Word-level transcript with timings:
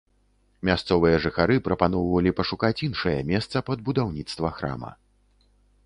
Мясцовыя 0.69 1.19
жыхары 1.25 1.57
прапаноўвалі 1.67 2.33
пашукаць 2.41 2.83
іншае 2.91 3.17
месца 3.31 3.57
пад 3.69 3.87
будаўніцтва 3.91 4.47
храма. 4.61 4.91